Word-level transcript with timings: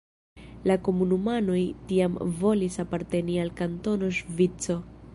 La 0.71 0.75
komunumanoj 0.87 1.59
tiam 1.91 2.17
volis 2.41 2.81
aparteni 2.87 3.39
al 3.45 3.55
Kantono 3.63 4.15
Ŝvico. 4.23 4.83